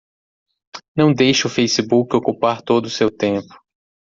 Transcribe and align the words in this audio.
Não 0.97 1.13
deixe 1.13 1.45
o 1.45 1.49
Facebook 1.51 2.15
ocupar 2.15 2.63
todo 2.63 2.87
o 2.87 2.89
seu 2.89 3.15
tempo. 3.15 3.53